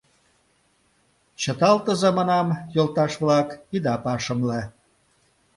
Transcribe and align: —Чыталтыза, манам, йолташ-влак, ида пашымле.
—Чыталтыза, 1.41 2.09
манам, 2.17 2.47
йолташ-влак, 2.75 3.47
ида 3.75 3.95
пашымле. 4.03 4.61